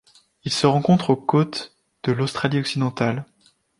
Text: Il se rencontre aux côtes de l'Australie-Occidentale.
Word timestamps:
Il 0.45 0.51
se 0.51 0.65
rencontre 0.65 1.11
aux 1.11 1.15
côtes 1.15 1.75
de 2.05 2.11
l'Australie-Occidentale. 2.11 3.23